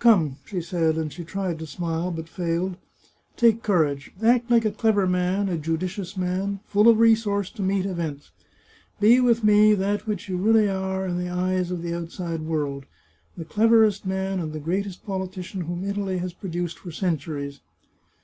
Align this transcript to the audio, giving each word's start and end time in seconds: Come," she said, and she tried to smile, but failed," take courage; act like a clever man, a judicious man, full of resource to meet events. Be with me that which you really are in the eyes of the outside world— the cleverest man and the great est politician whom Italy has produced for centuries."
Come," 0.00 0.38
she 0.44 0.60
said, 0.60 0.96
and 0.96 1.12
she 1.12 1.22
tried 1.22 1.60
to 1.60 1.64
smile, 1.68 2.10
but 2.10 2.28
failed," 2.28 2.76
take 3.36 3.62
courage; 3.62 4.10
act 4.20 4.50
like 4.50 4.64
a 4.64 4.72
clever 4.72 5.06
man, 5.06 5.48
a 5.48 5.56
judicious 5.56 6.16
man, 6.16 6.58
full 6.66 6.88
of 6.88 6.98
resource 6.98 7.48
to 7.50 7.62
meet 7.62 7.86
events. 7.86 8.32
Be 8.98 9.20
with 9.20 9.44
me 9.44 9.74
that 9.74 10.04
which 10.04 10.28
you 10.28 10.36
really 10.36 10.68
are 10.68 11.06
in 11.06 11.16
the 11.16 11.28
eyes 11.30 11.70
of 11.70 11.82
the 11.82 11.94
outside 11.94 12.40
world— 12.40 12.86
the 13.38 13.44
cleverest 13.44 14.04
man 14.04 14.40
and 14.40 14.52
the 14.52 14.58
great 14.58 14.84
est 14.84 15.06
politician 15.06 15.60
whom 15.60 15.84
Italy 15.88 16.18
has 16.18 16.32
produced 16.32 16.80
for 16.80 16.90
centuries." 16.90 17.60